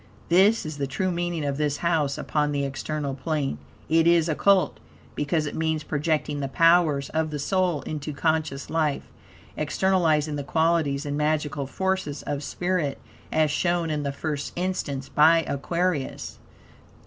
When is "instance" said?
14.55-15.07